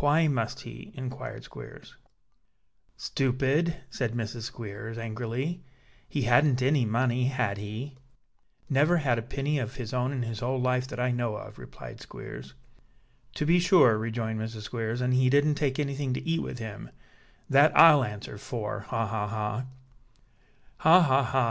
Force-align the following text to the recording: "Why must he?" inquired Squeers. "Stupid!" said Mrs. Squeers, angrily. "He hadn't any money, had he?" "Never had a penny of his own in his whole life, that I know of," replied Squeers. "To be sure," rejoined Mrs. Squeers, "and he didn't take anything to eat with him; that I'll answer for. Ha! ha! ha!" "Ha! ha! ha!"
"Why 0.00 0.28
must 0.28 0.60
he?" 0.60 0.92
inquired 0.94 1.44
Squeers. 1.44 1.98
"Stupid!" 2.96 3.76
said 3.90 4.14
Mrs. 4.14 4.44
Squeers, 4.44 4.96
angrily. 4.96 5.62
"He 6.08 6.22
hadn't 6.22 6.62
any 6.62 6.86
money, 6.86 7.26
had 7.26 7.58
he?" 7.58 7.98
"Never 8.70 8.96
had 8.96 9.18
a 9.18 9.20
penny 9.20 9.58
of 9.58 9.74
his 9.74 9.92
own 9.92 10.10
in 10.10 10.22
his 10.22 10.40
whole 10.40 10.58
life, 10.58 10.86
that 10.88 10.98
I 10.98 11.10
know 11.10 11.36
of," 11.36 11.58
replied 11.58 12.00
Squeers. 12.00 12.54
"To 13.34 13.44
be 13.44 13.58
sure," 13.58 13.98
rejoined 13.98 14.40
Mrs. 14.40 14.62
Squeers, 14.62 15.02
"and 15.02 15.12
he 15.12 15.28
didn't 15.28 15.56
take 15.56 15.78
anything 15.78 16.14
to 16.14 16.26
eat 16.26 16.40
with 16.40 16.58
him; 16.58 16.88
that 17.50 17.76
I'll 17.76 18.04
answer 18.04 18.38
for. 18.38 18.80
Ha! 18.88 19.06
ha! 19.06 19.28
ha!" 19.28 19.66
"Ha! 20.78 21.00
ha! 21.02 21.22
ha!" 21.24 21.40